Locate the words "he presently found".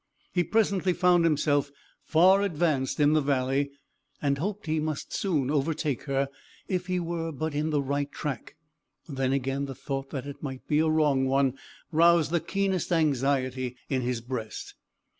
0.33-1.25